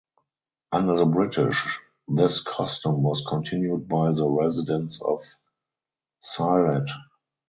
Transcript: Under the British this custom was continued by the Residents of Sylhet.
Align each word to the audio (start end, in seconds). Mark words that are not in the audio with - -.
Under 0.71 0.95
the 0.97 1.05
British 1.05 1.79
this 2.07 2.41
custom 2.41 3.03
was 3.03 3.23
continued 3.29 3.87
by 3.87 4.11
the 4.13 4.27
Residents 4.27 4.99
of 4.99 5.23
Sylhet. 6.23 6.89